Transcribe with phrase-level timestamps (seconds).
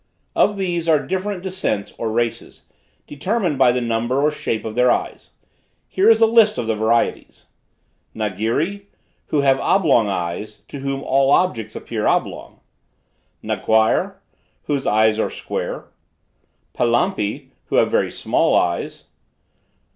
[0.35, 2.65] Of these are different descents or races,
[3.05, 5.29] determined by the number or shape of their eyes.
[5.87, 7.45] Here is a list of the varieties:
[8.15, 8.87] Nagiri,
[9.27, 12.61] who have oblong eyes; to whom all objects appear oblong.
[13.43, 14.19] Naquire,
[14.63, 15.89] whose eyes are square.
[16.73, 19.03] Palampi, who have very small eyes.